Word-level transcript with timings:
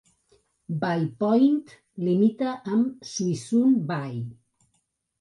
Bay 0.83 1.05
Point 1.25 1.61
limita 2.09 2.57
amb 2.79 3.07
Suisun 3.13 3.81
Bay. 3.95 4.21